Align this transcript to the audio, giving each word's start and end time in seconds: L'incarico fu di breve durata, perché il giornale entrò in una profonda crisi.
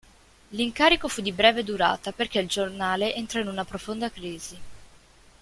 L'incarico 0.47 1.07
fu 1.07 1.21
di 1.21 1.31
breve 1.31 1.63
durata, 1.63 2.11
perché 2.11 2.39
il 2.39 2.47
giornale 2.47 3.13
entrò 3.13 3.39
in 3.39 3.47
una 3.47 3.63
profonda 3.65 4.09
crisi. 4.09 4.59